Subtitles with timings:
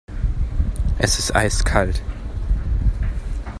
[0.97, 2.01] Es ist eiskalt.